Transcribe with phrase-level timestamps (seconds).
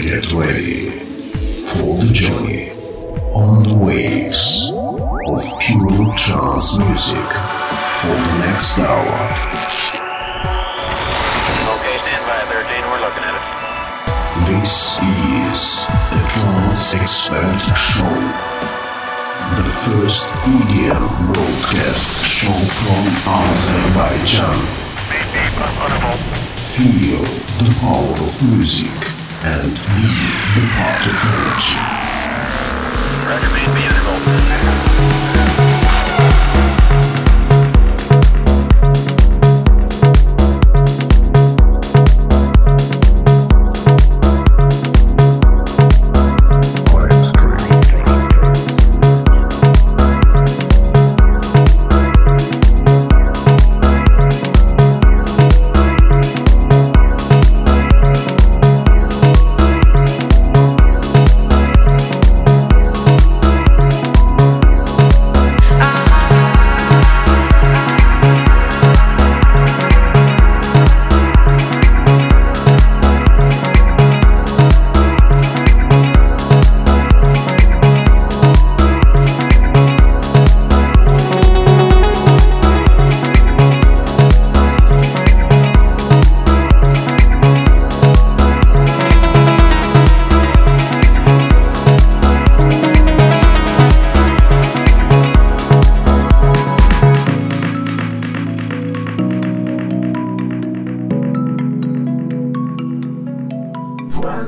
[0.00, 0.90] Get ready
[1.66, 2.70] for the journey
[3.34, 7.28] on the waves of pure trance music
[7.98, 9.10] for the next hour.
[11.74, 13.42] Okay, stand by 13, we're looking at it.
[14.46, 15.82] This is
[16.14, 18.22] the Trance Expert Show,
[19.58, 23.02] the first EDM broadcast show from
[23.34, 24.62] Azerbaijan.
[25.10, 26.22] Deep, deep, up on a volt.
[26.78, 27.24] Feel
[27.58, 29.17] the power of music
[29.50, 30.12] and be
[30.54, 31.80] the part of energy.
[33.24, 33.48] Roger,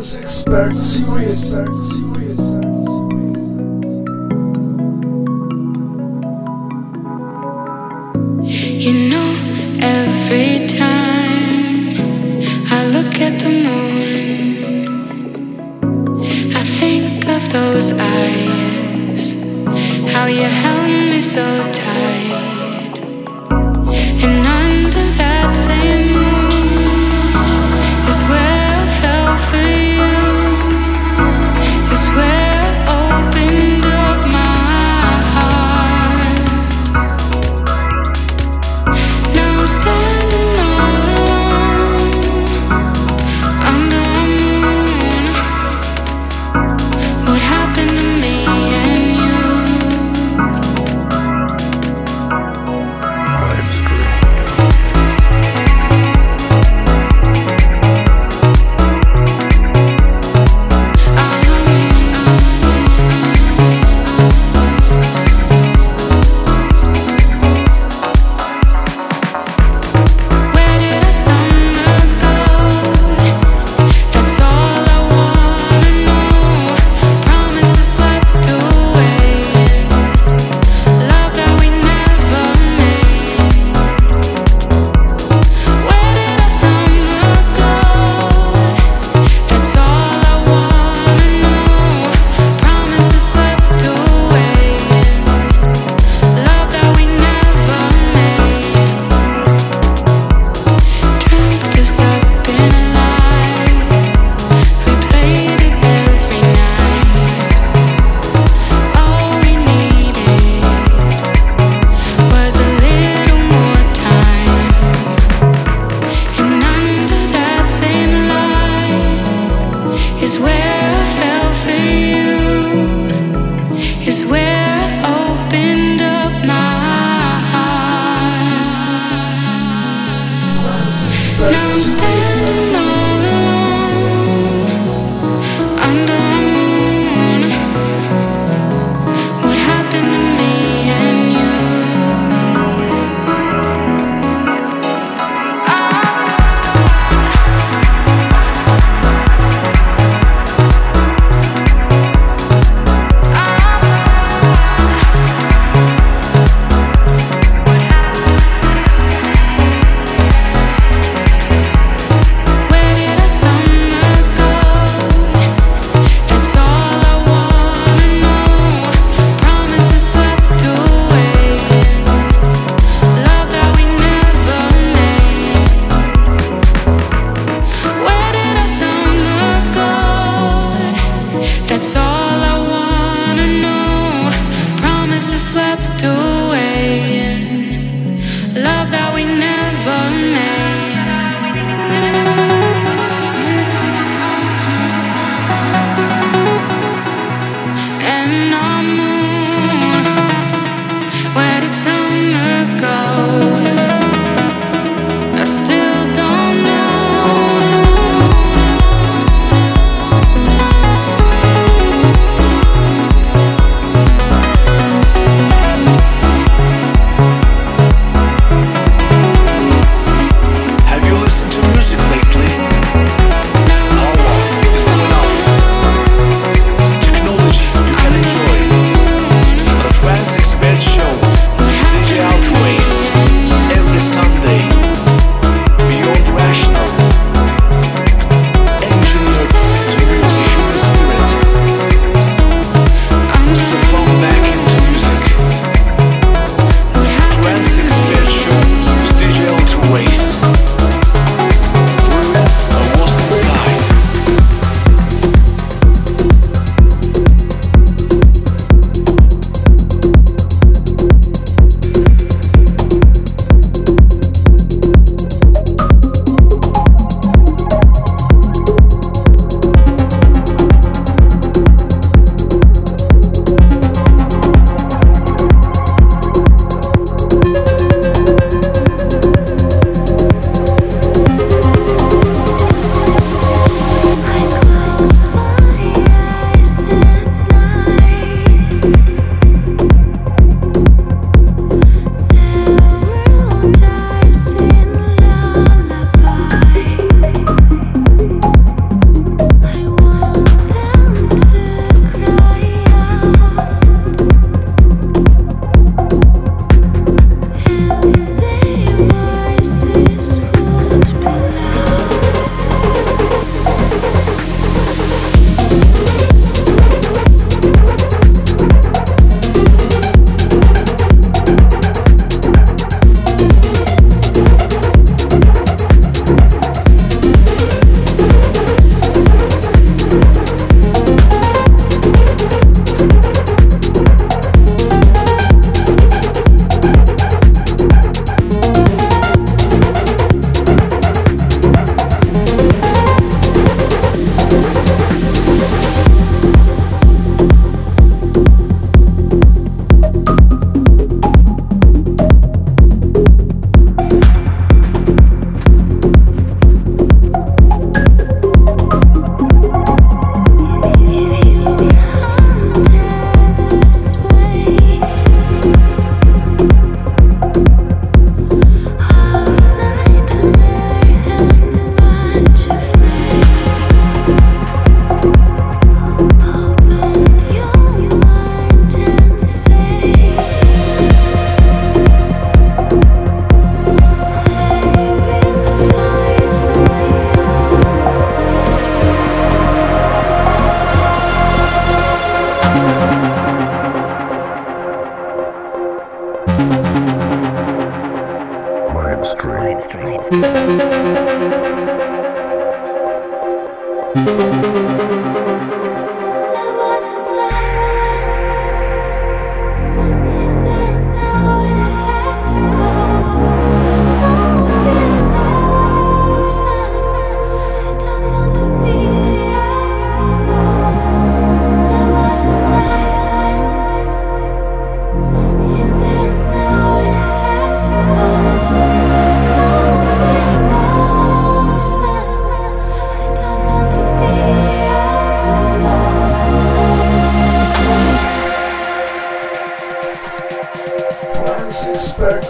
[0.01, 2.10] main be on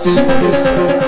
[0.02, 0.99] Música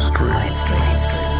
[0.00, 0.30] Mainstream.
[0.30, 1.39] Mainstream.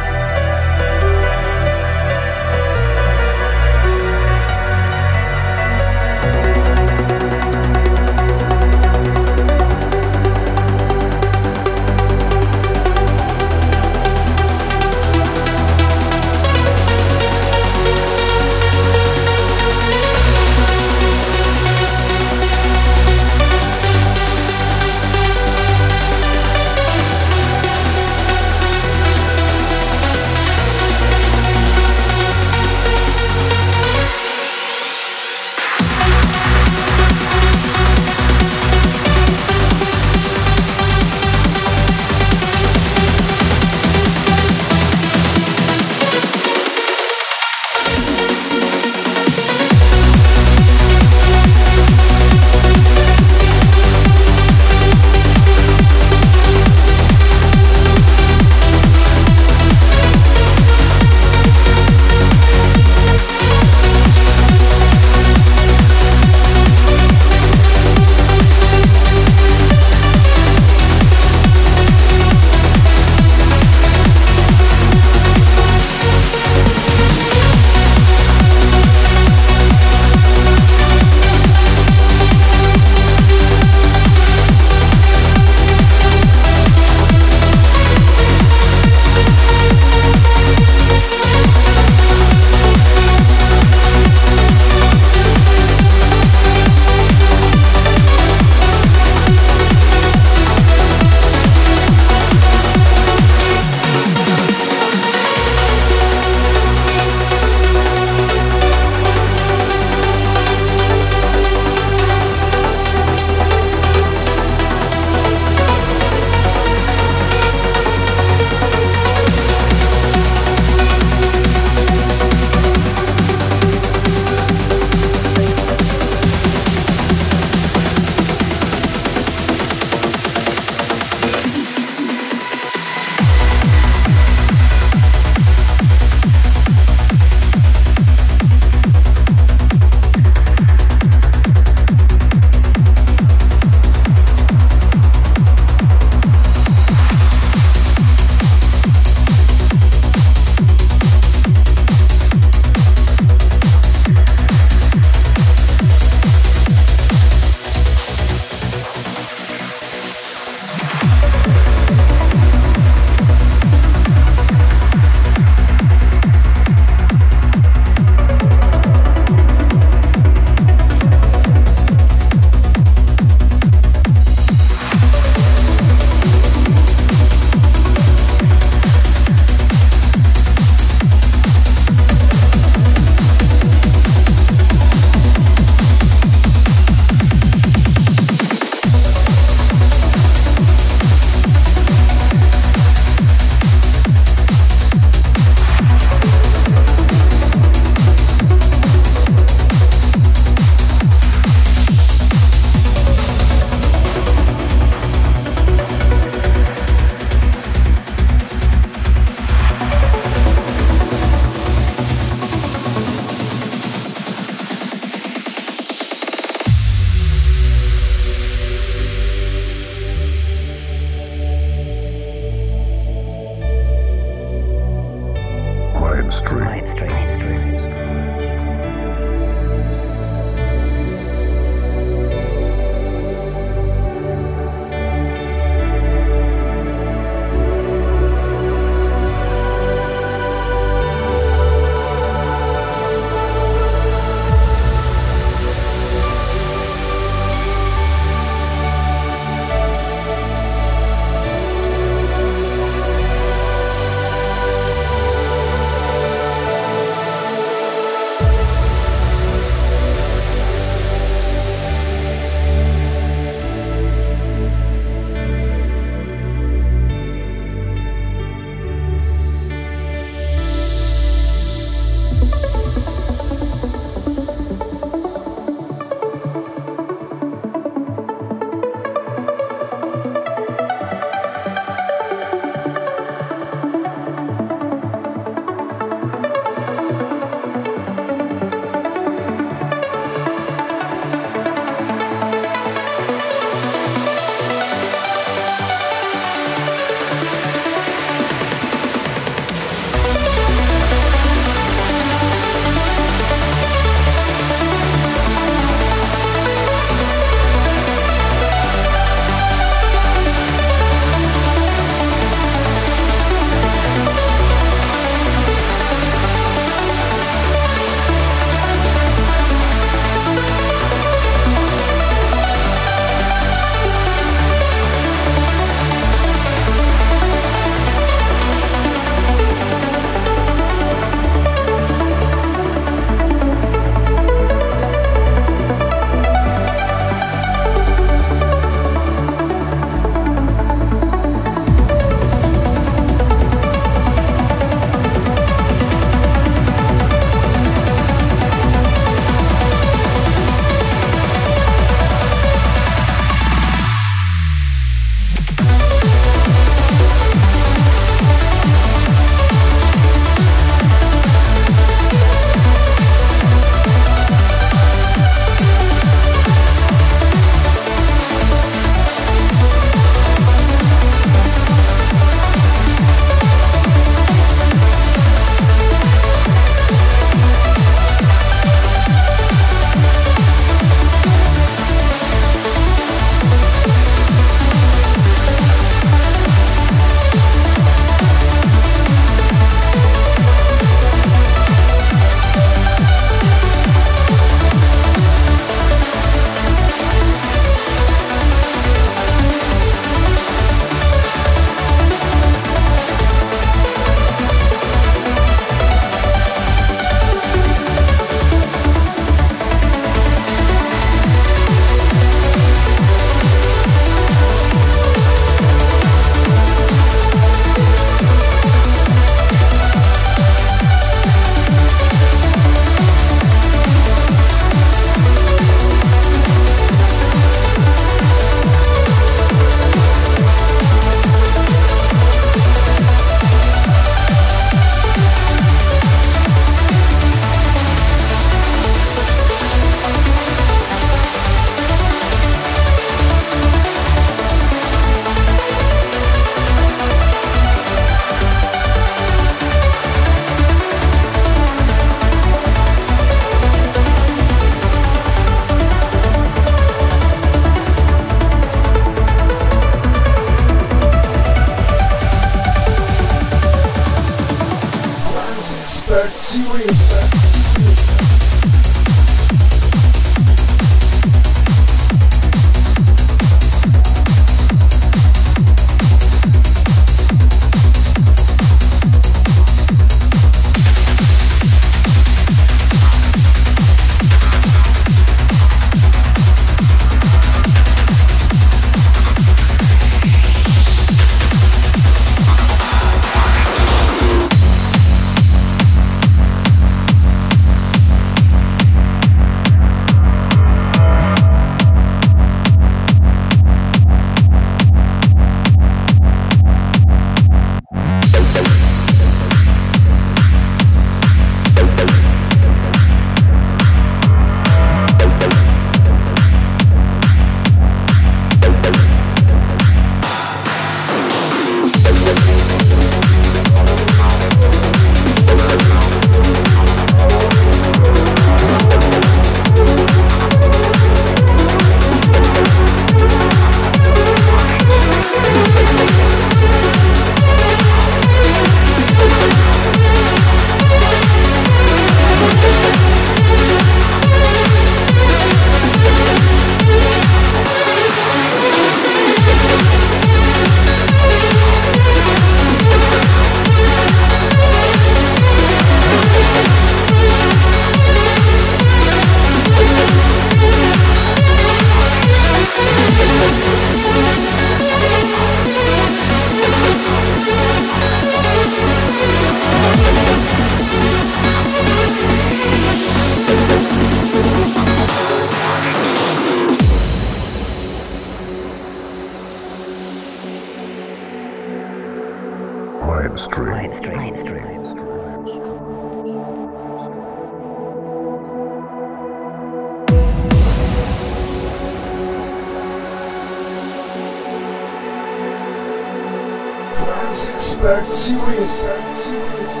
[598.03, 600.00] Expert Series.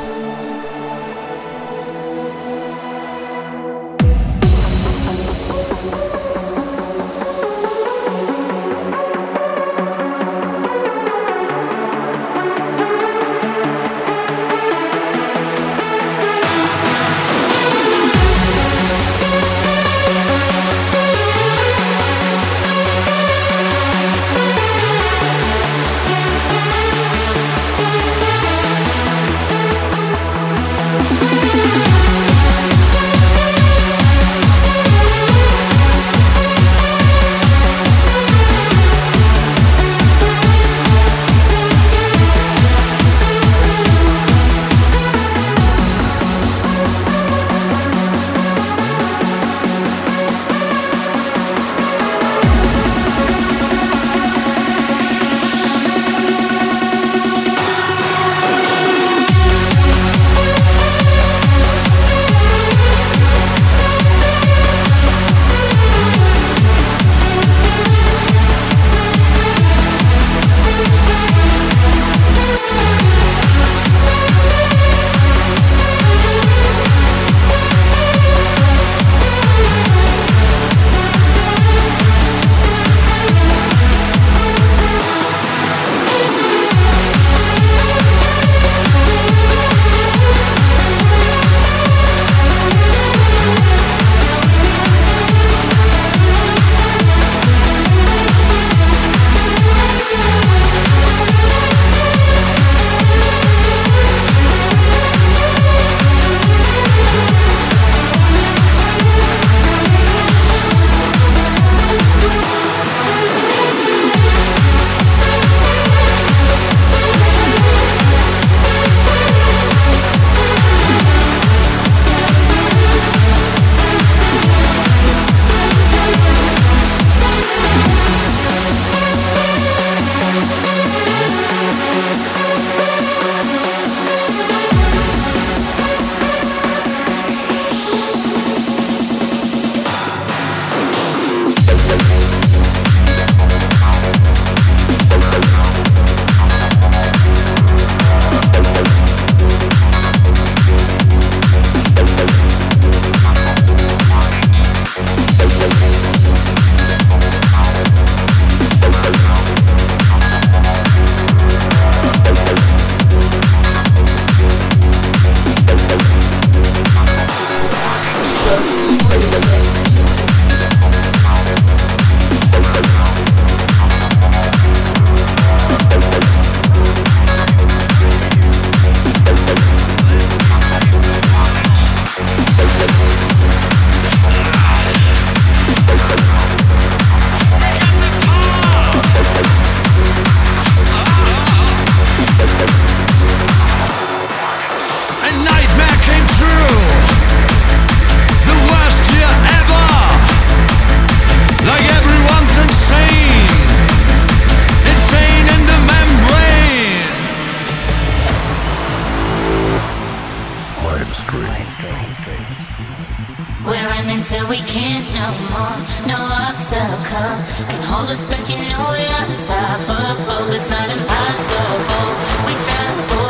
[214.31, 215.77] till we can't no more.
[216.07, 217.35] No obstacle
[217.67, 218.47] can hold us back.
[218.47, 220.55] You know we're unstoppable.
[220.55, 222.07] It's not impossible.
[222.47, 223.20] We strive for.